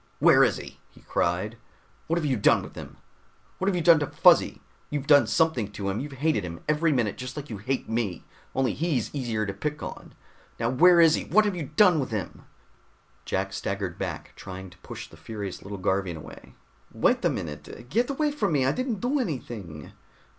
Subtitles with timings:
[0.17, 1.57] "Where is he?" he cried.
[2.07, 2.97] "What have you done with him?
[3.59, 4.59] What have you done to Fuzzy?
[4.89, 5.99] You've done something to him!
[5.99, 8.23] You've hated him every minute just like you hate me,
[8.55, 10.15] only he's easier to pick on.
[10.59, 11.25] Now where is he?
[11.25, 12.45] What have you done to him?"
[13.25, 16.55] Jack staggered back, trying to push the furious little Garvian away.
[16.91, 17.87] "Wait a minute!
[17.89, 18.65] Get away from me!
[18.65, 19.91] I didn't do anything!"